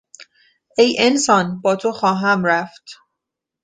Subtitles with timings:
[0.77, 2.83] ای انسان با تو خواهم رفت.